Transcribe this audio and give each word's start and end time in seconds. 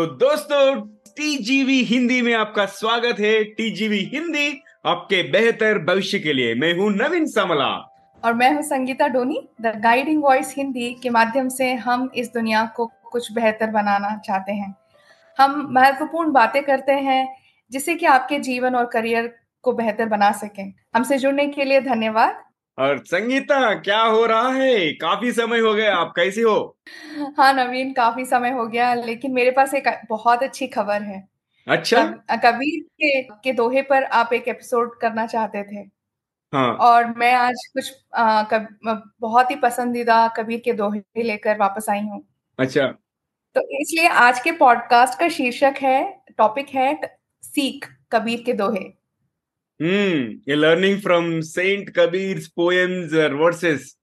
तो 0.00 0.06
दोस्तों 0.06 0.80
टीजीवी 1.16 1.82
हिंदी 1.84 2.22
में 2.22 2.32
आपका 2.34 2.64
स्वागत 2.66 3.18
है। 3.20 3.44
टीजीवी 3.44 3.98
हिंदी 4.14 4.62
आपके 4.86 5.22
बेहतर 5.22 5.78
भविष्य 5.78 6.18
के 6.18 6.32
लिए। 6.32 6.54
मैं 6.54 6.72
हूँ 6.74 6.90
नवीन 6.92 7.26
समला। 7.26 7.68
और 8.24 8.34
मैं 8.34 8.52
हूँ 8.54 8.62
Sangeeta 8.62 9.08
Doni. 9.08 9.40
The 9.60 9.66
guiding 9.66 10.22
voice 10.22 10.54
Hindi 10.56 10.90
के 11.02 11.10
माध्यम 11.10 11.48
से 11.48 11.72
हम 11.74 12.10
इस 12.14 12.32
दुनिया 12.32 12.64
को 12.76 12.86
कुछ 13.12 13.32
बेहतर 13.32 13.70
बनाना 13.70 14.16
चाहते 14.16 14.52
हैं। 14.52 14.74
हम 15.38 15.68
महत्वपूर्ण 15.70 16.32
बातें 16.32 16.62
करते 16.62 16.92
हैं, 16.92 17.36
जिससे 17.72 17.94
कि 17.94 18.06
आपके 18.06 18.38
जीवन 18.38 18.74
और 18.74 18.84
करियर 18.84 19.34
को 19.62 19.72
बेहतर 19.72 20.06
बना 20.06 20.32
सकें। 20.32 20.72
हमसे 20.96 21.18
जुड़ने 21.18 21.46
के 21.46 21.64
लिए 21.64 21.80
धन्यवाद। 21.80 22.42
और 22.80 22.98
संगीता 22.98 23.74
क्या 23.74 24.00
हो 24.02 24.24
रहा 24.26 24.48
है? 24.48 24.92
काफ़ी 24.92 25.32
समय 25.32 25.58
हो 25.58 25.74
गया 25.74 25.96
आप 25.96 26.12
कैसे 26.16 26.42
हो? 26.42 26.76
हाँ 27.38 27.52
नवीन 27.54 27.92
काफ़ी 27.92 28.24
समय 28.24 28.50
हो 28.50 28.66
गया 28.66 28.94
लेकिन 28.94 29.32
मेरे 29.32 29.50
पास 29.50 29.74
एक 29.74 29.88
बहुत 30.10 30.42
अच्छी 30.42 30.66
खबर 30.66 31.02
है। 31.02 31.28
अच्छा। 31.66 32.04
कबीर 32.36 32.82
के, 32.82 33.22
के 33.22 33.52
दोहे 33.52 33.82
पर 33.82 34.04
आप 34.04 34.32
एक 34.32 34.48
एपिसोड 34.48 34.98
करना 35.00 35.26
चाहते 35.26 35.62
थे। 35.62 35.88
हाँ। 36.52 36.72
और 36.74 37.14
मैं 37.16 37.32
आज 37.34 37.66
कुछ 37.72 37.92
आ, 38.14 38.42
कब, 38.42 38.68
बहुत 39.20 39.50
ही 39.50 39.56
पसंदीदा 39.56 40.26
कबीर 40.28 40.60
के 40.64 40.72
दोहे 40.72 41.22
लेकर 41.22 41.58
वापस 41.58 41.88
आई 41.90 42.00
हूँ। 42.00 42.24
अच्छा। 42.58 42.86
तो 43.56 43.60
इसलिए 43.80 44.08
आज 44.08 44.40
के 44.40 44.52
पॉडकास्ट 44.52 45.18
का 45.18 45.28
शीर्षक 45.28 45.74
है 45.82 46.22
टॉपिक 46.38 46.68
है 46.68 47.00
सीख 47.42 47.88
कबीर 48.12 48.42
के 48.46 48.52
दोहे। 48.52 48.99
हम्म 49.80 50.30
ये 50.48 50.54
learning 50.54 51.00
from 51.00 51.40
saint 51.40 51.90
Kabir 51.90 52.38
poems 52.56 53.14
verses 53.34 53.96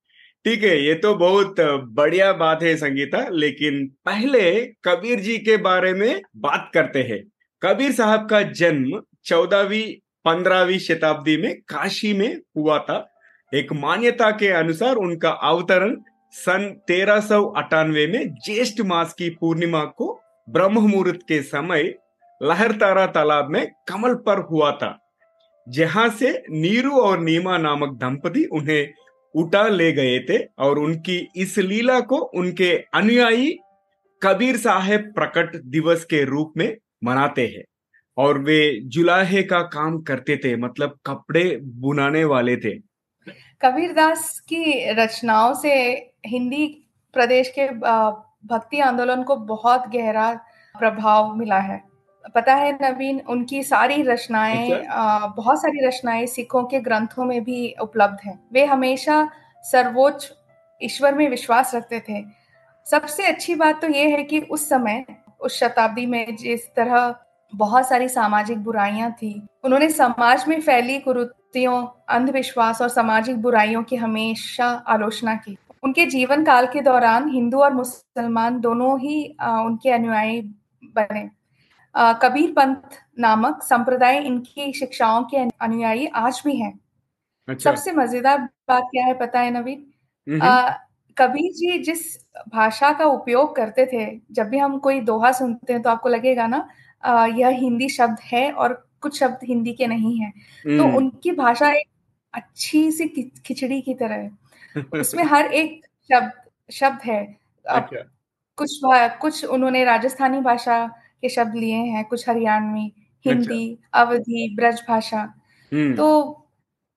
ठीक 0.46 0.64
है, 0.64 0.78
ये 0.86 0.94
तो 0.96 1.14
बहुत 1.16 1.56
बढ़िया 1.60 2.32
बात 2.34 2.62
है 2.64 2.76
संगीता, 2.76 3.28
लेकिन 3.30 3.86
पहले 4.06 4.52
कबीर 4.86 5.20
जी 5.20 5.38
के 5.38 5.58
बारे 5.58 5.94
में 5.94 6.22
बात 6.38 6.70
करते 6.74 7.02
हैं। 7.04 7.20
कबीर 7.62 7.92
साहब 7.92 8.28
का 8.30 8.42
जन्म 8.42 9.02
चौदहवीं, 9.26 9.94
पंद्रहवीं 10.26 10.78
शताब्दी 10.80 11.36
में 11.38 11.54
काशी 11.70 12.14
में 12.14 12.38
हुआ 12.58 12.78
था। 12.80 12.98
एक 13.54 13.74
मान्यता 13.74 14.30
के 14.32 14.48
अनुसार 14.50 14.96
उनका 14.96 15.30
अवतरण 15.30 15.96
सन 16.34 16.70
तेरह 16.88 17.20
में 17.84 18.36
ज्येष्ठ 18.46 18.82
मास 18.82 19.14
की 19.14 19.30
पूर्णिमा 19.32 19.84
को 19.98 20.20
ब्रह्म 20.48 20.82
मुहूर्त 20.82 21.20
के 21.28 21.42
समय 21.42 21.94
लहरतारा 22.42 23.06
तालाब 23.08 23.50
में 23.50 23.66
कमल 23.88 24.14
पर 24.26 24.40
हुआ 24.42 24.72
था। 24.72 24.98
जहाँ 25.68 26.10
से 26.10 26.32
नीरू 26.50 26.92
और 26.92 27.20
नीमा 27.20 27.58
नामक 27.58 27.98
दंपति 27.98 28.44
उन्हें 28.44 28.94
उठा 29.36 29.68
ले 29.68 29.92
गए 29.92 30.20
थे 30.20 30.38
और 30.60 30.80
उनकी 30.80 31.18
इस 31.36 31.58
लीला 31.58 32.00
को 32.00 32.18
उनके 32.18 32.72
अनुयायी 32.94 33.58
कबीर 34.22 34.58
साहेब 34.58 35.12
प्रकट 35.16 35.56
दिवस 35.66 36.06
के 36.06 36.24
रूप 36.24 36.54
में 36.58 36.78
मनाते 37.04 37.46
हैं 37.48 37.64
और 38.18 38.40
वे 38.40 38.60
जुलाहे 38.84 39.44
का 39.44 39.62
काम 39.62 40.02
करते 40.02 40.38
थे 40.38 40.56
मतलब 40.56 40.98
कपड़े 41.06 41.44
बुनाने 41.62 42.24
वाले 42.24 42.56
थे। 42.58 42.74
कबीर 43.62 43.94
दास 43.94 44.40
की 44.40 44.92
रचनाओं 44.94 45.54
से 45.54 45.74
हिंदी 46.26 46.66
प्रदेश 47.14 47.50
के 47.50 47.68
भक्ति 48.48 48.80
आंदोलन 48.80 49.24
को 49.24 49.36
बहुत 49.36 49.88
गहरा 49.88 50.32
प्रभाव 50.76 51.36
मिला 51.36 51.60
है। 51.60 51.82
पता 52.36 52.54
है 52.56 52.72
नवीन 52.82 53.20
उनकी 53.30 53.62
सारी 53.64 54.02
रचनाएँ 54.04 54.72
अच्छा। 54.72 55.34
बहुत 55.38 55.62
सारी 55.62 55.86
रचनाएँ 55.88 56.26
सिखों 56.28 56.64
के 56.64 56.80
ग्रंथों 56.80 57.26
में 57.26 57.44
भी 57.44 57.74
उपलब्ध 57.82 58.18
हैं। 58.26 58.40
वे 58.54 58.66
हमेशा 58.66 59.28
सर्वोच्च 59.64 60.32
ईश्वर 60.82 61.14
में 61.14 61.28
विश्वास 61.30 61.76
रखते 61.76 62.00
थे। 62.10 62.24
सबसे 62.88 63.26
अच्छी 63.26 63.56
बात 63.56 63.82
तो 63.82 63.88
ये 63.88 64.08
है 64.10 64.24
कि 64.24 64.40
उस 64.42 64.68
समय 64.70 65.06
उस 65.42 65.60
शताब्दी 65.60 66.06
में 66.06 66.36
जिस 66.36 66.68
तरह 66.76 67.16
बहुत 67.54 67.88
सारी 67.88 68.08
सामाजिक 68.10 68.64
बुराइयाँ 68.64 69.12
थी 69.12 69.32
उन्होंने 69.64 69.90
समाज 69.90 70.48
में 70.48 70.60
फैली 70.62 70.98
कुरुतियों 71.00 71.86
अंधविश्वास 72.10 72.82
और 72.82 72.90
सामाजिक 72.90 73.42
बुराइयों 73.42 73.84
की 73.84 73.96
हमेशा 73.96 74.68
आलोचना 74.88 75.36
की। 75.36 75.58
उनके 75.84 76.06
जीवन 76.06 76.44
काल 76.44 76.68
के 76.68 76.82
दौरान 76.82 77.30
हिंदू 77.30 77.60
और 77.60 77.74
मुसलमान 77.74 78.60
दोनों 78.60 79.00
ही 79.00 79.24
उनके 79.42 79.92
अनुयायी 79.92 80.42
बने। 80.96 81.30
कबीर 81.96 82.52
पंथ 82.52 82.98
नामक 83.20 83.62
संप्रदाय 83.64 84.20
इनकी 84.20 84.72
शिक्षाओं 84.74 85.24
के 85.24 85.48
अनुयायी 85.62 86.06
आज 86.16 86.42
भी 86.46 86.56
हैं 86.56 86.74
अच्छा। 87.48 87.70
सबसे 87.70 87.92
मज़ेदार 87.92 88.40
बात 88.68 88.84
क्या 88.92 89.06
है 89.06 89.14
पता 89.16 89.40
है 89.40 89.52
नवीन 89.52 89.86
कबीर 91.18 91.52
जी 91.54 91.78
जिस 91.80 92.02
भाषा 92.50 92.92
का 92.94 93.06
उपयोग 93.08 93.56
करते 93.56 93.86
थे 93.86 94.06
जब 94.32 94.50
भी 94.50 94.58
हम 94.58 94.78
कोई 94.80 95.00
दोहा 95.02 95.32
सुनते 95.32 95.74
हैं 95.74 95.82
तो 95.82 95.90
आपको 95.90 96.10
लगेगा 96.10 96.48
ना 96.48 96.68
आ, 97.04 97.26
यह 97.28 97.58
हिंदी 97.58 97.90
शब्द 97.90 98.20
है 98.24 98.52
और 98.54 98.74
कुछ 99.02 99.20
शब्द 99.20 99.40
हिंदी 99.44 99.74
के 99.74 99.88
नहीं 99.88 100.18
है 100.20 100.32
तो 100.32 100.84
हम्म। 100.84 100.96
उनकी 100.98 101.32
भाषा 101.34 101.70
एक 101.72 101.88
अच्छी 102.34 102.92
सी 102.92 103.08
खिचड़ी 103.46 103.82
की 103.82 103.94
तरह 103.94 104.16
है 104.16 104.84
उसमें 105.00 105.24
हर 105.24 105.52
एक 105.54 105.82
शब्द 106.10 106.32
शब्द 106.70 107.02
है 107.04 107.22
अच्छा। 107.66 108.04
कुछ 108.58 108.80
कुछ 109.22 109.44
उन्होंने 109.48 109.84
राजस्थानी 109.86 110.40
भाषा 110.42 110.78
के 111.24 111.30
शब्द 111.30 111.56
लिए 111.56 111.76
हैं 111.76 112.04
कुछ 112.06 112.28
हरियाणवी 112.30 112.92
हिंदी 113.26 113.64
अच्छा। 113.72 114.02
अवधि 114.02 114.56
ब्रज 114.56 114.82
भाषा 114.88 115.22
हम्म। 115.72 115.96
तो 115.96 116.08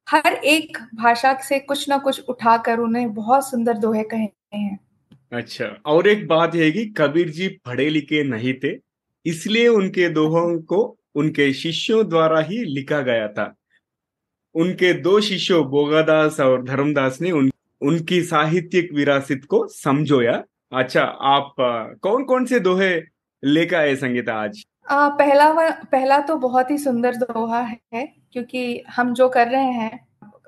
हर 0.08 0.34
एक 0.46 0.78
भाषा 0.94 1.32
से 1.42 1.58
कुछ 1.60 1.88
ना 1.88 1.98
कुछ 1.98 2.28
उठाकर 2.28 2.78
उन्हें 2.78 3.12
बहुत 3.14 3.50
सुंदर 3.50 3.78
दोहे 3.78 4.02
कहे 4.04 4.28
हैं 4.54 4.78
अच्छा 5.32 5.66
और 5.86 6.08
एक 6.08 6.26
बात 6.28 6.54
है 6.54 6.70
कि 6.70 6.84
कबीर 6.96 7.28
जी 7.30 7.48
पढ़े 7.66 7.88
लिखे 7.90 8.22
नहीं 8.24 8.54
थे 8.64 8.76
इसलिए 9.26 9.68
उनके 9.68 10.08
दोहों 10.08 10.58
को 10.64 10.82
उनके 11.16 11.52
शिष्यों 11.52 12.08
द्वारा 12.08 12.40
ही 12.40 12.64
लिखा 12.64 13.00
गया 13.02 13.28
था 13.28 13.54
उनके 14.54 14.92
दो 15.00 15.20
शिष्यों 15.20 15.64
बोगादास 15.70 16.40
और 16.40 16.62
धर्मदास 16.64 17.20
ने 17.20 17.30
उन, 17.30 17.50
उनकी 17.80 18.20
साहित्यिक 18.22 18.92
विरासत 18.92 19.44
को 19.48 19.66
समझोया 19.68 20.42
अच्छा 20.72 21.02
आप 21.28 21.54
कौन 22.02 22.24
कौन 22.24 22.44
से 22.46 22.60
दोहे 22.60 22.90
लेकर 23.42 23.76
आए 23.76 23.94
संगीता 23.96 24.34
आज 24.34 24.64
आ, 24.88 25.08
पहला 25.10 25.52
पहला 25.84 26.18
तो 26.20 26.36
बहुत 26.38 26.70
ही 26.70 26.78
सुंदर 26.78 27.16
दोहा 27.16 27.60
है 27.60 28.06
क्योंकि 28.32 28.82
हम 28.88 29.12
जो 29.14 29.28
कर 29.28 29.48
रहे 29.48 29.72
हैं 29.72 30.00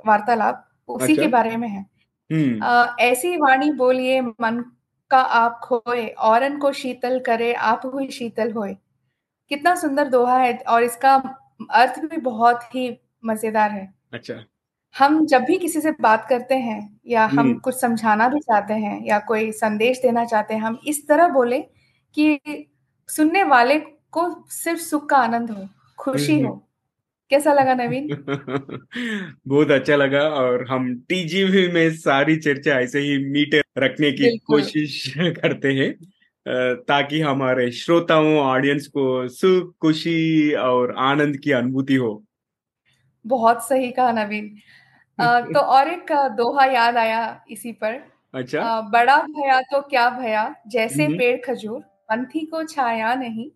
वार्तालाप 0.07 0.69
उसी 0.89 1.05
अच्छा? 1.05 1.23
के 1.23 1.29
बारे 1.29 1.57
में 1.57 1.69
है 1.69 1.81
हम्म। 2.31 2.63
आ, 2.63 2.97
ऐसी 3.01 3.37
वाणी 3.37 3.71
बोलिए 3.73 4.21
मन 4.21 4.65
का 5.11 5.19
आप 5.19 5.61
खोए 5.65 6.07
औरन 6.25 6.59
को 6.59 6.73
शीतल 6.73 7.19
करे 7.21 7.53
आप 7.65 7.83
हुई 7.85 8.09
शीतल 8.11 8.53
होए 8.53 8.77
कितना 9.51 9.75
सुंदर 9.75 10.09
दोहा 10.09 10.37
है 10.39 10.55
और 10.69 10.83
इसका 10.83 11.15
अर्थ 11.71 11.99
भी 12.01 12.17
बहुत 12.23 12.63
ही 12.75 12.89
मज़ेदार 13.25 13.71
है 13.71 13.93
अच्छा 14.13 14.35
हम 14.95 15.25
जब 15.27 15.43
भी 15.43 15.57
किसी 15.59 15.81
से 15.81 15.91
बात 16.01 16.27
करते 16.29 16.55
हैं 16.57 16.81
या 17.07 17.25
हम 17.27 17.39
हम्म। 17.39 17.59
कुछ 17.59 17.75
समझाना 17.75 18.29
भी 18.29 18.41
चाहते 18.41 18.75
हैं 18.77 19.01
या 19.05 19.19
कोई 19.29 19.51
संदेश 19.53 20.01
देना 20.03 20.25
चाहते 20.25 20.55
हैं 20.55 20.61
हम 20.61 20.79
इस 20.87 21.07
तरह 21.09 21.29
बोले 21.29 21.61
कि 22.17 22.39
सुनने 23.17 23.45
वाले 23.45 23.79
को 24.11 24.45
सिर्फ़ 24.51 24.81
सुख 24.81 25.09
का 25.09 25.17
आनंद 25.17 25.51
हो 25.51 25.69
खुशी 25.99 26.41
हो। 26.41 26.69
कैसा 27.31 27.53
लगा 27.53 27.75
नवीन? 27.75 28.09
बहुत 29.49 29.71
अच्छा 29.71 29.97
लगा 29.97 30.21
और 30.21 30.67
हम 30.71 30.99
टीजीवी 31.09 31.69
में 31.69 31.91
सारी 31.91 32.37
चर्चा 32.37 32.81
ऐसे 32.81 33.01
ही 33.01 33.19
मीटे 33.19 33.63
रखने 33.79 34.13
की 34.13 34.39
कोशिश 34.39 35.15
करते 35.19 35.73
हैं 35.73 35.95
ताकि 36.75 37.21
हमारे 37.21 37.71
श्रोताओं 37.71 38.37
ऑडियंस 38.39 38.87
को 38.87 39.29
सुख 39.29 39.75
खुशी 39.81 40.53
और 40.53 40.95
आनंद 40.99 41.37
की 41.37 41.53
अनुभूति 41.53 41.95
हो। 41.95 42.25
बहुत 43.27 43.69
सही 43.69 43.91
कहा 43.91 44.13
नवीन। 44.13 44.49
तो 45.21 45.61
और 45.77 45.89
एक 45.89 46.13
दोहा 46.13 46.65
याद 46.65 46.97
आया 46.97 47.45
इसी 47.51 47.73
पर। 47.73 48.05
अच्छा। 48.35 48.81
बड़ा 48.81 49.17
भया 49.19 49.61
तो 49.61 49.81
क्या 49.81 50.11
भया? 50.11 50.55
जैसे 50.67 51.05
हम्म। 51.05 51.19
पेड़ 51.19 51.41
खजूर 51.47 51.92
पंथी 52.09 52.45
को 52.47 52.63
छाया 52.65 53.15
नहीं 53.17 53.51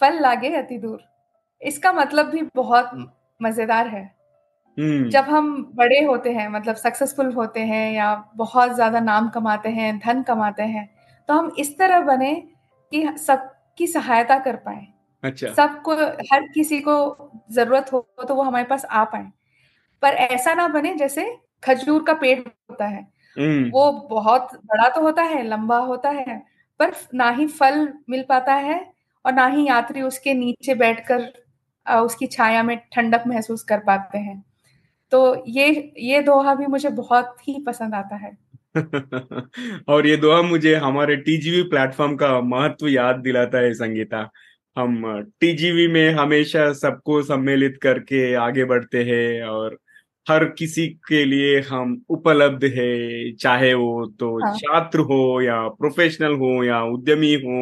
फल 0.00 0.20
लागे 0.20 0.48
अति 0.56 0.78
दूर। 0.78 1.00
इसका 1.62 1.92
मतलब 1.92 2.26
भी 2.26 2.42
बहुत 2.56 2.90
मज़ेदार 3.40 3.88
है। 3.88 4.02
हम्म। 4.78 5.08
जब 5.10 5.24
हम 5.26 5.52
बड़े 5.76 6.00
होते 6.04 6.32
हैं 6.32 6.48
मतलब 6.50 6.76
सक्सेसफुल 6.76 7.32
होते 7.34 7.60
हैं 7.62 7.92
या 7.92 8.14
बहुत 8.36 8.74
ज़्यादा 8.74 9.00
नाम 9.02 9.28
कमाते 9.30 9.68
हैं 9.70 9.98
धन 10.00 10.22
कमाते 10.24 10.62
हैं 10.64 10.88
तो 11.28 11.34
हम 11.34 11.52
इस 11.58 11.76
तरह 11.78 12.00
बने 12.02 12.34
कि 12.92 13.06
सबकी 13.18 13.86
सहायता 13.88 14.38
कर 14.40 14.56
पाए। 14.58 14.86
अच्छा। 15.22 15.48
सबको 15.54 15.94
हर 16.32 16.46
किसी 16.54 16.80
को 16.80 16.94
ज़रूरत 17.52 17.92
हो 17.92 18.00
तो 18.20 18.34
वो 18.34 18.42
हमारे 18.42 18.64
पास 18.66 18.84
आ 18.86 19.04
पाए। 19.06 19.30
पर 20.02 20.14
ऐसा 20.26 20.54
ना 20.54 20.68
बने 20.70 20.94
जैसे 20.96 21.24
खजूर 21.64 22.04
का 22.04 22.14
पेड़ 22.16 22.38
होता 22.40 22.86
है। 22.86 23.02
हम्म। 23.36 23.70
वो 23.72 23.92
बहुत 24.10 24.54
बड़ा 24.66 24.88
तो 24.90 25.02
होता 25.02 25.22
है 25.24 25.42
लंबा 25.44 25.78
होता 25.80 26.10
है 26.12 26.42
पर 26.80 26.92
ना 27.14 27.30
ही 27.30 27.46
फल 27.46 27.88
मिल 28.10 28.24
पाता 28.28 28.54
है 28.54 28.92
और 29.24 29.32
ना 29.32 29.46
ही 29.46 29.66
यात्री 29.68 30.02
उसके 30.02 30.34
नीचे 30.34 30.74
बैठकर 30.74 31.28
उसकी 32.02 32.26
छाया 32.26 32.62
में 32.62 32.76
ठंडक 32.92 33.24
महसूस 33.26 33.62
कर 33.62 33.78
पाते 33.78 34.18
हैं। 34.18 34.44
तो 35.12 35.44
ये 35.48 35.92
ये 35.98 36.20
दोहा 36.20 36.54
भी 36.54 36.66
मुझे 36.66 36.88
बहुत 36.88 37.36
ही 37.48 37.64
पसंद 37.66 37.94
आता 37.94 38.16
है। 38.16 38.36
और 39.88 40.06
ये 40.06 40.16
दोहा 40.16 40.42
मुझे 40.42 40.74
हमारे 40.74 41.16
टीजीवी 41.16 41.62
प्लेटफॉर्म 41.62 42.16
का 42.16 42.40
महत्व 42.40 42.88
याद 42.88 43.16
दिलाता 43.16 43.58
है, 43.58 43.72
संगीता। 43.74 44.30
हम 44.76 45.22
टीजीवी 45.40 45.86
में 45.88 46.10
हमेशा 46.10 46.72
सबको 46.72 47.22
सम्मिलित 47.22 47.78
करके 47.82 48.34
आगे 48.34 48.64
बढ़ते 48.64 49.04
हैं 49.04 49.42
और 49.42 49.78
हर 50.26 50.44
किसी 50.50 50.86
के 51.08 51.24
लिए 51.24 51.60
हम 51.60 52.02
उपलब्ध 52.10 52.64
है 52.64 53.32
चाहे 53.32 53.72
वो 53.74 54.06
तो 54.20 54.28
हाँ। 54.44 54.54
छात्र 54.56 55.00
हो 55.00 55.40
या 55.42 55.56
प्रोफेशनल 55.68 56.34
हो 56.34 56.64
या 56.64 56.82
उद्यमी 56.84 57.34
हो 57.34 57.60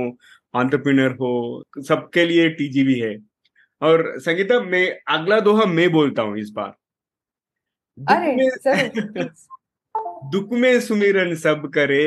एंटरप्रेन्योर 0.55 1.13
हो 1.13 1.65
सबके 1.89 2.25
लिए 2.25 2.49
टीजीवी 2.51 2.99
है। 3.01 3.17
और 3.83 4.05
संगीता 4.21 4.61
मैं 4.61 4.87
अगला 5.09 5.41
दोहा 5.41 5.65
मैं 5.67 5.91
बोलता 5.93 6.23
हूँ 6.23 6.39
इस 6.39 6.51
बार। 6.51 6.75
दुख 7.99 8.11
अरे 8.11 8.35
में 8.37 9.29
दुख 10.33 10.53
में 10.53 10.81
सुमिरन 10.81 11.35
सब 11.35 11.71
करे 11.75 12.03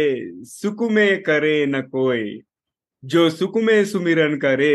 सुख 0.45 0.81
में 0.92 1.21
करे 1.24 1.65
न 1.65 1.81
कोई 1.81 2.39
जो 3.04 3.30
सुख 3.30 3.57
में 3.57 3.86
सुमिरन 3.86 4.38
करे 4.38 4.74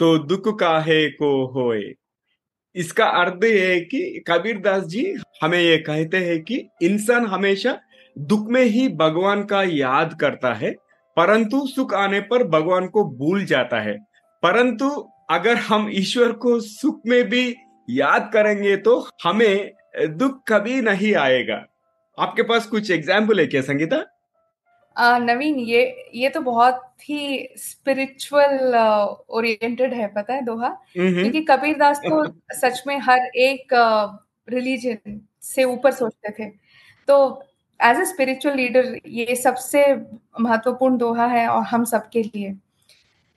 तो 0.00 0.18
दुख 0.18 0.48
काहे 0.60 1.08
को 1.10 1.30
होए? 1.46 1.82
इसका 2.76 3.06
अर्थ 3.20 3.44
ये 3.44 3.66
है 3.66 3.80
कि 3.82 4.24
कबीर 4.28 4.58
दास 4.60 4.84
जी 4.84 5.04
हमें 5.42 5.58
ये 5.58 5.76
कहते 5.78 6.16
हैं 6.18 6.42
कि 6.42 6.56
इंसान 6.82 7.26
हमेशा 7.26 7.78
दुख 8.16 8.48
में 8.48 8.62
ही 8.64 8.88
भगवान 8.96 9.42
का 9.44 9.62
याद 9.64 10.16
करता 10.20 10.52
है, 10.54 10.70
परंतु 11.16 11.66
सुख 11.66 11.94
आने 11.94 12.20
पर 12.22 12.44
भगवान 12.48 12.86
को 12.88 13.04
भूल 13.16 13.44
जाता 13.44 13.80
है। 13.80 13.96
परंतु 14.42 14.88
अगर 15.30 15.56
हम 15.58 15.88
ईश्वर 15.92 16.32
को 16.34 16.58
सुख 16.60 17.00
में 17.06 17.22
भी 17.28 17.54
याद 17.88 18.30
करेंगे 18.32 18.76
तो 18.78 18.98
हमें 19.24 19.70
दुख 20.10 20.42
कभी 20.48 20.80
नहीं 20.82 21.14
आएगा। 21.16 21.64
आपके 22.18 22.42
पास 22.42 22.66
कुछ 22.66 22.90
एग्ज़ाम्पल 22.90 23.40
है 23.40 23.46
क्या, 23.46 23.62
संगीता? 23.62 24.04
आ, 24.96 25.18
नवीन 25.18 25.58
ये 25.60 26.10
ये 26.14 26.28
तो 26.28 26.40
बहुत 26.40 26.82
ही 27.02 27.48
स्पिरिचुअल 27.58 28.74
ओरिएंटेड 29.30 29.94
है 29.94 30.06
पता 30.14 30.34
है 30.34 30.42
दोहा? 30.44 30.68
हम्म 30.98 31.22
क्योंकि 31.22 31.40
कबीर 31.50 31.76
दास 31.78 31.98
तो 32.00 32.24
सच 32.54 32.82
में 32.86 32.98
हर 33.00 33.26
एक 33.38 33.74
रिलीजन 34.48 35.20
से 35.42 35.64
ऊपर 35.64 35.92
सोचते 35.92 36.30
थे। 36.38 36.48
तो 37.08 37.42
एज 37.80 38.00
ए 38.00 38.04
स्पिरिचुअल 38.04 38.56
लीडर 38.56 38.98
ये 39.06 39.34
सबसे 39.36 39.84
महत्वपूर्ण 40.40 40.96
दोहा 40.98 41.26
है 41.26 41.46
और 41.48 41.62
हम 41.64 41.84
सबके 41.84 42.22
लिए। 42.22 42.54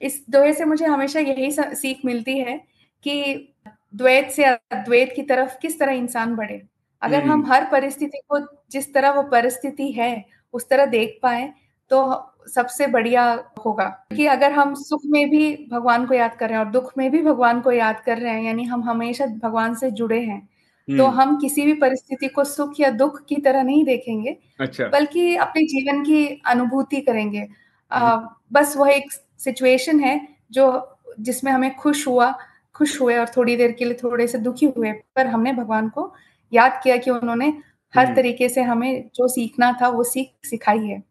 इस 0.00 0.24
दोहे 0.30 0.52
से 0.54 0.64
मुझे 0.64 0.86
हमेशा 0.86 1.20
यही 1.20 1.50
सीख 1.52 2.04
मिलती 2.04 2.38
है 2.38 2.56
कि 3.04 3.52
द्वैत 3.94 4.30
से 4.30 4.44
अद्वैत 4.44 5.12
की 5.16 5.22
तरफ़ 5.24 5.56
किस 5.62 5.78
तरह 5.80 5.92
इंसान 5.92 6.34
बढ़े। 6.36 6.60
अगर 7.02 7.22
हम 7.24 7.44
हर 7.46 7.64
परिस्थिति 7.72 8.18
को 8.28 8.38
जिस 8.72 8.92
तरह 8.94 9.10
वो 9.12 9.22
परिस्थिति 9.30 9.90
है 9.92 10.12
उस 10.52 10.68
तरह 10.68 10.86
देख 10.86 11.18
पाए 11.22 11.52
तो 11.90 12.26
सबसे 12.54 12.86
बढ़िया 12.86 13.22
होगा। 13.64 13.84
कि 14.16 14.26
अगर 14.26 14.52
हम 14.52 14.74
सुख 14.74 15.00
में 15.06 15.30
भी 15.30 15.68
भगवान 15.72 16.06
को 16.06 16.14
याद 16.14 16.34
कर 16.34 16.48
रहे 16.48 16.58
हैं 16.58 16.64
और 16.64 16.70
दुख 16.72 16.92
में 16.98 17.10
भी 17.10 17.22
भगवान 17.22 17.60
को 17.60 17.72
याद 17.72 18.00
कर 18.00 18.18
रहे 18.18 18.32
हैं 18.32 18.42
यानी 18.42 18.64
हम 18.64 18.82
हमेशा 18.84 19.26
भगवान 19.26 19.74
से 19.74 19.90
जुड़े 19.90 20.20
हैं 20.20 20.48
तो 20.88 21.06
हम 21.06 21.36
किसी 21.40 21.64
भी 21.66 21.72
परिस्थिति 21.72 22.28
को 22.28 22.44
सुख 22.44 22.80
या 22.80 22.90
दुख 22.90 23.24
की 23.26 23.36
तरह 23.36 23.62
नहीं 23.62 23.84
देखेंगे 23.84 24.36
अच्छा। 24.60 24.86
बल्कि 24.86 25.34
अपने 25.36 25.62
जीवन 25.62 26.02
की 26.02 26.24
अनुभूति 26.46 27.00
करेंगे। 27.00 27.46
आ, 27.92 28.16
बस 28.52 28.76
वह 28.76 28.90
एक 28.90 29.12
सिचुएशन 29.38 30.00
है 30.00 30.20
जो 30.50 30.96
जिसमें 31.20 31.52
हमें 31.52 31.74
खुश 31.76 32.06
हुआ 32.06 32.30
खुश 32.74 33.00
हुए 33.00 33.16
और 33.18 33.28
थोड़ी 33.36 33.56
देर 33.56 33.72
के 33.72 33.84
लिए 33.84 33.94
थोड़े 33.94 34.26
से 34.26 34.38
दुखी 34.38 34.66
हुए 34.66 34.92
पर 34.92 35.26
हमने 35.26 35.52
भगवान 35.52 35.88
को 35.88 36.12
याद 36.52 36.80
किया 36.84 36.96
कि 36.96 37.10
उन्होंने 37.10 37.52
हर 37.94 38.14
तरीके 38.16 38.48
से 38.48 38.62
हमें 38.62 39.08
जो 39.14 39.28
सीखना 39.28 39.72
था 39.82 39.88
वो 39.88 40.02
सीख 40.04 40.30
सिखाई 40.46 40.86
है। 40.86 41.02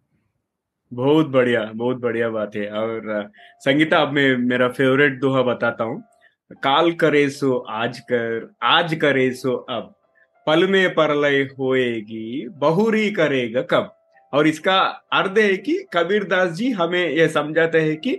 बहुत 0.91 1.27
बढ़िया 1.27 1.63
बहुत 1.73 1.97
बढ़िया 1.97 2.29
बात 2.29 2.55
है। 2.55 2.69
और 2.71 3.31
संगीता 3.61 3.97
अब 3.97 4.11
मैं 4.13 4.35
मेरा 4.39 4.67
फेवरेट 4.69 5.19
दोहा 5.21 5.41
बताता 5.43 5.83
हूँ। 5.83 6.01
काल 6.63 6.91
करे 6.91 7.29
सो 7.29 7.57
आज 7.69 7.99
कर 8.11 8.49
आज 8.63 8.93
करे 8.93 9.31
सो 9.33 9.55
अब। 9.69 9.93
पल 10.47 10.67
में 10.67 10.93
परलय 10.93 11.41
होएगी 11.59 12.47
बहुरी 12.57 13.09
करेगा 13.11 13.61
कब? 13.61 13.93
और 14.33 14.47
इसका 14.47 14.79
अर्थ 15.13 15.37
है 15.37 15.55
कि 15.57 15.77
कबीर 15.93 16.23
दास 16.23 16.51
जी 16.51 16.71
हमें 16.71 17.09
यह 17.09 17.27
समझाते 17.27 17.79
हैं 17.81 17.95
कि 17.97 18.17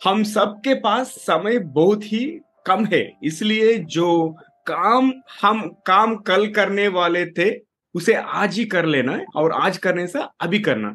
हम 0.00 0.22
सबके 0.24 0.74
पास 0.74 1.08
समय 1.18 1.58
बहुत 1.58 2.04
ही 2.04 2.24
कम 2.66 2.84
है। 2.84 3.02
इसलिए 3.24 3.76
जो 3.88 4.28
काम 4.66 5.12
हम 5.42 5.68
काम 5.86 6.14
कल 6.16 6.46
करने 6.52 6.86
वाले 6.90 7.24
थे 7.28 7.50
उसे 7.94 8.14
आज 8.14 8.58
ही 8.58 8.64
कर 8.64 8.86
लेना 8.86 9.12
है 9.12 9.24
और 9.36 9.52
आज 9.52 9.76
करने 9.78 10.06
से 10.06 10.22
अभी 10.40 10.58
करना 10.60 10.94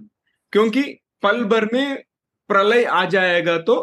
क्योंकि 0.53 0.81
पल 1.23 1.43
भर 1.45 1.69
में 1.73 2.03
प्रलय 2.49 2.83
आ 2.83 3.03
जाएगा 3.05 3.57
तो 3.59 3.75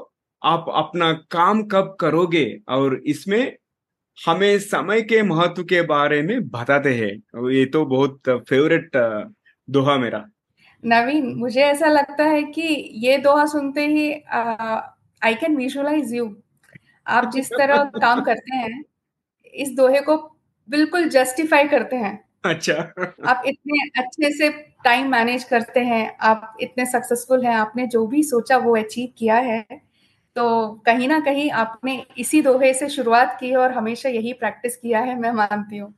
आप 0.43 0.67
अपना 0.75 1.13
काम 1.31 1.63
कब 1.63 1.97
करोगे 2.01 2.47
और 2.69 3.01
इसमें 3.07 3.57
हमें 4.19 4.59
समय 4.59 5.03
के 5.03 5.23
महत्व 5.23 5.63
के 5.65 5.81
बारे 5.83 6.21
में 6.23 6.49
बताते 6.49 6.95
हैं। 6.95 7.51
ये 7.51 7.65
तो 7.67 7.85
बहुत 7.87 8.29
फेवरेट 8.49 8.91
दोहा 9.69 9.97
मेरा। 9.97 10.25
नवीन, 10.85 11.35
मुझे 11.37 11.61
ऐसा 11.61 11.89
लगता 11.89 12.25
है 12.25 12.43
कि 12.43 12.63
ये 13.05 13.17
दोहा 13.19 13.47
सुनते 13.47 13.87
ही 13.87 14.11
आई 15.23 15.35
कैन 15.35 15.57
विजुअलाइज 15.57 16.15
यू 16.15 16.35
आप 17.07 17.31
जिस 17.33 17.51
तरह 17.53 17.85
काम 17.97 18.21
करते 18.21 18.57
हैं, 18.57 18.85
इस 19.55 19.75
दोहे 19.77 20.01
को 20.01 20.17
बिल्कुल 20.69 21.09
जस्टिफाई 21.09 21.69
करते 21.69 21.97
हैं। 21.97 22.19
अच्छा। 22.45 22.75
आप 23.27 23.43
इतने 23.47 23.79
अच्छे 23.99 24.31
से 24.33 24.49
टाइम 24.85 25.11
मैनेज 25.11 25.45
करते 25.45 25.81
हैं 25.81 26.17
आप 26.23 26.57
इतने 26.61 26.87
सक्सेसफुल 26.87 27.45
हैं 27.47 27.55
आपने 27.57 27.87
जो 27.87 28.07
भी 28.07 28.23
सोचा 28.23 28.57
वो 28.59 28.77
अचीव 28.77 29.09
किया 29.19 29.37
है 29.41 29.61
तो 30.37 30.45
कहीं 30.87 31.09
ना 31.09 31.19
कहीं 31.21 31.51
आपने 31.53 31.95
इसी 32.19 32.41
दोहे 32.43 32.73
से 32.75 32.89
शुरुआत 32.89 33.37
की 33.41 33.51
है 33.51 33.57
और 33.57 33.73
हमेशा 33.73 34.09
यही 34.09 34.33
प्रैक्टिस 34.35 34.77
किया 34.77 35.01
है 35.01 35.19
मैं 35.21 35.33
मानती 35.33 35.77
हूँ। 35.79 35.93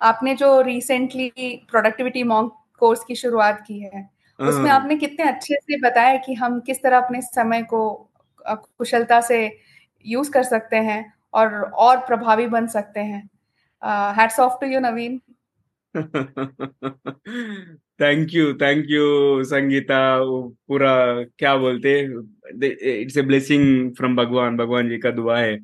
आपने 0.00 0.34
जो 0.34 0.60
रिसेंटली 0.62 1.28
प्रोडक्टिविटी 1.70 2.22
मॉन्ग 2.24 2.50
कोर्स 2.82 3.04
की 3.04 3.14
शुरुआत 3.14 3.64
की 3.66 3.78
है 3.80 4.08
उसमें 4.38 4.70
आपने 4.70 4.96
कितने 4.96 5.28
अच्छे 5.28 5.54
से 5.56 5.78
बताया 5.80 6.16
कि 6.18 6.34
हम 6.34 6.58
किस 6.60 6.82
तरह 6.82 6.98
अपने 6.98 7.20
समय 7.22 7.62
को 7.64 7.82
कुशलता 8.44 9.20
से 9.22 9.38
यूज़ 10.04 10.30
कर 10.30 10.42
सकते 10.44 10.76
हैं 10.80 11.04
और 11.34 11.54
और 11.80 11.96
प्रभावी 12.06 12.46
बन 12.48 12.66
सकते 12.68 13.00
हैं। 13.02 13.22
Hats 14.16 14.40
off 14.40 14.58
to 14.60 14.66
you 14.66 14.80
Naveen 14.80 15.20
thank 18.00 18.34
you 18.34 18.52
thank 18.60 18.86
you 18.90 19.44
Sangeeta 19.44 19.98
पूरा 20.68 20.94
क्या 21.38 21.54
बोलते 21.56 21.98
इट्स 23.00 23.16
ए 23.18 23.22
ब्लेसिंग 23.22 23.94
फ्रॉम 23.96 24.16
भगवान 24.16 24.56
भगवान 24.56 24.88
जी 24.88 24.98
का 24.98 25.10
दुआ 25.10 25.38
है। 25.38 25.58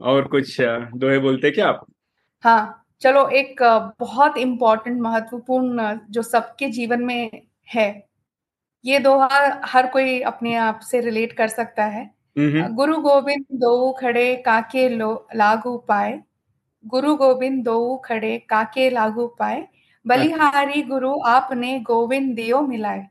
और 0.00 0.28
कुछ 0.28 0.60
दोहे 0.60 1.18
बोलते 1.18 1.50
क्या 1.50 1.68
आप? 1.68 1.84
हाँ 2.44 2.84
चलो 3.00 3.26
एक 3.30 3.62
बहुत 4.00 4.36
इम्पोर्टेंट 4.38 5.00
महत्वपूर्ण 5.00 5.98
जो 6.10 6.22
सबके 6.22 6.68
जीवन 6.70 7.02
में 7.04 7.30
है 7.74 7.88
ये 8.84 8.98
दोहा 8.98 9.60
हर 9.64 9.86
कोई 9.86 10.20
अपने 10.22 10.54
आप 10.56 10.80
से 10.82 11.00
रिलेट 11.00 11.32
कर 11.32 11.48
सकता 11.48 11.84
है। 11.86 12.04
गुरु 12.36 12.96
गोविंद 13.00 13.44
दो 13.60 13.92
खड़े 13.92 14.34
काके 14.36 14.88
लो 14.88 15.26
लागू 15.36 15.76
पाए 15.88 16.12
गुरु 16.84 17.14
गोविंद 17.16 17.64
दो 17.64 17.96
खड़े 17.96 18.36
काके 18.48 18.88
लागू 18.90 19.26
पाए। 19.38 19.66
बलिहारी 20.06 20.82
गुरु 20.82 21.12
आपने 21.26 21.78
गोविंद 21.80 22.34
दियो 22.36 22.60
मिलाए। 22.62 23.06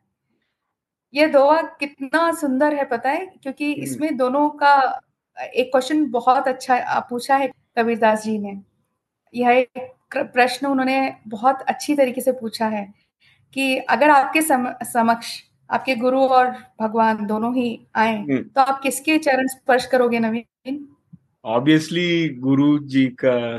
ये 1.14 1.28
दोआ 1.28 1.62
कितना 1.62 2.32
सुंदर 2.32 2.74
है 2.76 2.86
पता 2.86 3.10
है? 3.10 3.26
क्योंकि 3.44 3.72
इसमें 3.74 4.16
दोनों 4.18 4.50
का 4.50 4.76
एक 5.38 5.72
क्वेश्चन 5.72 6.06
बहुत 6.12 6.48
अच्छा 6.48 7.00
पूछा 7.10 7.36
है 7.36 7.52
कबीरदास 7.78 8.24
जी 8.24 8.38
ने। 8.40 8.60
यह 9.34 9.50
एक 9.52 10.18
प्रश्न 10.34 10.68
उन्होंने 10.68 11.16
बहुत 11.28 11.62
अच्छी 11.62 11.96
तरीके 11.96 12.22
से 12.22 12.32
पूछा 12.32 12.68
है 12.68 12.86
कि 13.56 13.78
अगर 13.78 14.10
आपके 14.10 14.42
सम, 14.42 14.68
समक्ष 14.84 15.42
आपके 15.70 15.96
गुरु 15.96 16.20
और 16.20 16.50
भगवान 16.82 17.26
दोनों 17.28 17.54
ही 17.56 17.80
आए 17.96 18.24
तो 18.28 18.62
आप 18.62 18.80
किसके 18.82 19.18
चरण 19.18 19.48
स्पर्श 19.48 19.86
करोगे 19.86 20.20
नवीन? 20.20 20.88
ऑब्वियसली 21.46 22.30
गुरु 22.30 22.80
जी 22.80 23.16
का 23.26 23.58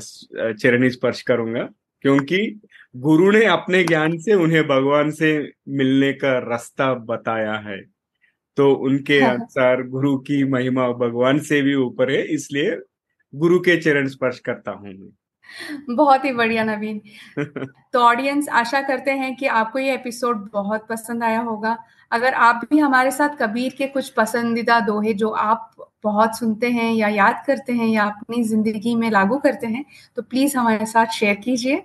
चरण 0.53 0.89
स्पर्श 0.89 1.23
करूँगा 1.23 1.69
क्योंकि 2.03 2.61
गुरु 2.97 3.31
ने 3.31 3.45
अपने 3.45 3.85
ज्ञान 3.85 4.19
से 4.19 4.35
उन्हें 4.35 4.69
भगवान 4.69 5.11
से 5.11 5.53
मिलने 5.69 6.13
का 6.13 6.39
रास्ता 6.39 6.95
बताया 6.95 7.55
है। 7.55 7.95
तो 8.57 8.75
उनके 8.75 9.21
हाँ। 9.21 9.35
अनुसार 9.35 9.83
गुरु 9.83 10.19
की 10.19 10.45
महिमा 10.45 10.89
भगवान 10.89 11.39
से 11.39 11.63
भी 11.63 11.75
ऊपर 11.75 12.11
है 12.11 12.23
इसलिए 12.23 12.79
गुरु 13.35 13.59
के 13.59 13.77
चरण 13.77 14.09
स्पर्श 14.09 14.39
करता 14.39 14.71
हूँ 14.71 14.89
मैं। 14.89 15.97
बहुत 15.97 16.25
ही 16.25 16.33
बढ़िया 16.33 16.65
नवीन। 16.65 17.01
तो 17.93 17.99
ऑडियंस 17.99 18.49
आशा 18.49 18.81
करते 18.81 19.11
हैं 19.11 19.37
कि 19.37 19.47
आपको 19.47 19.79
ये 19.79 19.95
एपिसोड 19.95 20.51
बहुत 20.53 20.87
पसंद 20.87 21.25
आया 21.25 21.41
होगा। 21.41 21.79
अगर 22.11 22.35
आप 22.35 22.61
भी 22.71 22.79
हमारे 22.79 23.11
साथ 23.11 23.29
कबीर 23.29 23.75
के 23.79 23.87
कुछ 23.87 24.09
पसंदीदा 24.09 24.81
दोहे 24.81 25.15
जो 25.15 25.29
आप 25.29 25.71
बहुत 26.05 26.39
सुनते 26.39 26.71
हैं 26.71 26.93
या 26.93 27.09
याद 27.11 27.43
करते 27.47 27.73
हैं 27.73 27.89
या 27.89 28.05
अपनी 28.05 28.43
ज़िंदगी 28.45 28.95
में 28.97 29.11
लागू 29.11 29.39
करते 29.41 29.67
हैं 29.67 29.85
तो 30.17 30.23
प्लीज़ 30.25 30.57
हमारे 30.57 30.87
साथ 30.87 31.13
शेयर 31.15 31.35
कीजिए। 31.45 31.83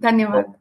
धन्यवाद। 0.00 0.54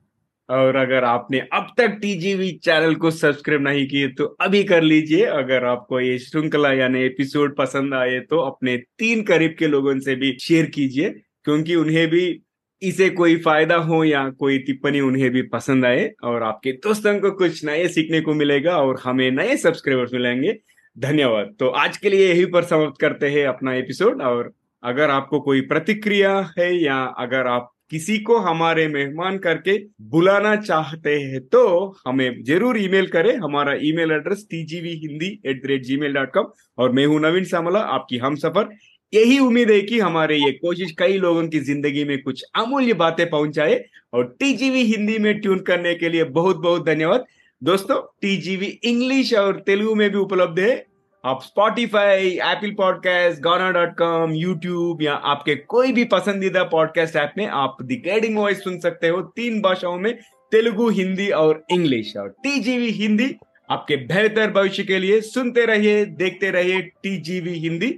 और 0.49 0.75
अगर 0.75 1.03
आपने 1.05 1.39
अब 1.53 1.67
तक 1.77 1.97
टीजीवी 2.01 2.51
चैनल 2.63 2.95
को 2.95 3.11
सब्सक्राइब 3.11 3.61
नहीं 3.61 3.85
किए 3.87 4.07
तो 4.09 4.25
अभी 4.41 4.63
कर 4.65 4.81
लीजिए। 4.83 5.25
अगर 5.25 5.65
आपको 5.65 5.99
ये 5.99 6.17
श्रृंखला 6.19 6.71
यानी 6.73 7.01
एपिसोड 7.01 7.55
पसंद 7.57 7.93
आए 7.95 8.19
तो 8.21 8.37
अपने 8.41 8.77
तीन 8.99 9.21
करीब 9.23 9.55
के 9.59 9.67
लोगों 9.67 9.99
से 9.99 10.15
भी 10.15 10.37
शेयर 10.41 10.65
कीजिए, 10.69 11.09
क्योंकि 11.45 11.75
उन्हें 11.75 12.07
भी 12.09 12.41
इसे 12.81 13.09
कोई 13.11 13.35
फ़ायदा 13.39 13.75
हो 13.77 14.03
या 14.03 14.27
कोई 14.39 14.57
टिप्पणी 14.59 14.99
उन्हें 15.01 15.29
भी 15.31 15.41
पसंद 15.49 15.85
आए, 15.85 16.09
और 16.23 16.43
आपके 16.43 16.71
दोस्तों 16.83 17.19
को 17.19 17.31
कुछ 17.37 17.63
नए 17.65 17.87
सीखने 17.89 18.21
को 18.21 18.33
मिलेगा, 18.33 18.77
और 18.77 18.99
हमें 19.03 19.29
नए 19.31 19.57
सब्सक्राइबर्स 19.59 20.13
मिलेंगे। 20.13 20.51
धन्यवाद। 20.97 21.53
तो 21.59 21.67
आज 21.67 21.97
के 21.97 22.09
लिए 22.09 22.27
यही 22.27 22.45
पर 22.47 22.63
समाप्त 22.63 22.99
करते 23.01 23.29
हैं 23.29 23.45
अपना 23.47 23.73
एपिसोड। 23.75 24.21
और 24.21 24.51
अगर 24.83 25.09
आपको 25.09 25.39
कोई 25.41 25.61
प्रतिक्रिया 25.63 26.33
है 26.57 26.73
या 26.75 27.03
अगर 27.19 27.47
आप 27.47 27.71
किसी 27.91 28.17
को 28.19 28.37
हमारे 28.39 28.87
मेहमान 28.87 29.37
करके 29.37 29.77
बुलाना 30.09 30.55
चाहते 30.57 31.15
हैं 31.21 31.39
तो 31.47 31.63
हमें 32.07 32.43
ज़रूर 32.45 32.77
ईमेल 32.79 33.07
करें। 33.07 33.35
हमारा 33.37 33.73
email 33.83 34.11
address 34.11 34.45
TGV 34.51 34.93
Hindi 34.97 35.27
at 35.45 35.61
the 35.63 35.67
rate 35.67 35.83
gmail 35.97 36.13
dot 36.13 36.33
com 36.33 36.51
और 36.77 36.91
मैं 36.91 37.05
हूँ 37.05 37.19
नवीन 37.21 37.43
सामला, 37.45 37.79
आपकी 37.79 38.17
हम 38.17 38.35
सफ़र। 38.37 38.69
यही 39.13 39.39
उम्मीद 39.39 39.71
है 39.71 39.81
कि 39.81 39.99
हमारे 39.99 40.35
ये 40.37 40.51
कोशिश 40.53 40.91
कई 40.99 41.17
लोगों 41.17 41.47
की 41.47 41.59
ज़िंदगी 41.61 42.03
में 42.05 42.21
कुछ 42.21 42.43
अमूल्य 42.55 42.93
बातें 42.95 43.29
पहुँचाए। 43.29 43.83
और 44.13 44.35
टीजीवी 44.39 44.83
हिंदी 44.85 45.17
में 45.19 45.39
ट्यून 45.39 45.59
करने 45.61 45.93
के 45.95 46.09
लिए 46.09 46.23
बहुत 46.31 46.57
बहुत 46.59 46.85
धन्यवाद। 46.85 47.25
दोस्तों 47.63 47.95
टीजीवी 48.21 48.65
इंग्लिश 48.83 49.33
और 49.33 49.59
तेलुगु 49.59 49.93
में 49.95 50.09
भी 50.09 50.17
उपलब्ध 50.17 50.59
है। 50.59 50.85
आप 51.23 51.41
Spotify 51.43 52.29
Apple 52.43 52.71
podcast 52.71 53.41
Gaana 53.41 53.69
dot 53.71 53.97
com 53.97 54.31
YouTube 54.33 55.01
या 55.01 55.13
आपके 55.13 55.55
कोई 55.55 55.91
भी 55.91 56.03
पसंदीदा 56.03 56.63
पॉडकास्ट 56.63 57.15
ऐप 57.15 57.33
में 57.37 57.45
आप 57.47 57.77
द 57.81 58.01
गाइडिंग 58.05 58.37
वॉइस 58.37 58.63
सुन 58.63 58.79
सकते 58.79 59.07
हो 59.07 59.21
तीन 59.35 59.61
भाषाओं 59.61 59.99
में, 59.99 60.13
तेलुगु, 60.51 60.89
हिंदी 60.89 61.29
और 61.29 61.63
इंग्लिश 61.71 62.15
और 62.17 62.29
टीजीवी 62.43 62.89
हिंदी 62.91 63.33
आपके 63.71 63.95
बेहतर 63.97 64.51
भविष्य 64.51 64.83
के 64.83 64.99
लिए 64.99 65.21
सुनते 65.21 65.65
रहिए, 65.65 66.05
देखते 66.05 66.51
रहिए 66.51 66.81
टीजीवी 66.81 67.53
हिंदी 67.59 67.95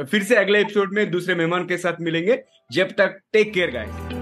फिर 0.00 0.22
से 0.22 0.36
अगले 0.36 0.60
एपिसोड 0.60 0.94
में 0.94 1.10
दूसरे 1.10 1.34
मेहमान 1.34 1.66
के 1.66 1.76
साथ 1.76 2.00
मिलेंगे। 2.00 2.40
जब 2.72 2.90
तक 2.90 3.18
टेक 3.32 3.52
केयर 3.54 3.70
गाइस 3.70 4.17